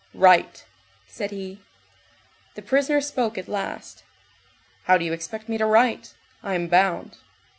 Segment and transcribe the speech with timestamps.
[0.15, 0.65] "Write,"
[1.05, 1.59] said he.
[2.55, 4.03] The prisoner spoke at last.
[4.85, 6.15] "How do you expect me to write?
[6.41, 7.17] I am bound."